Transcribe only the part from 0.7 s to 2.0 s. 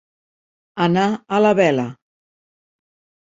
Anar a la vela.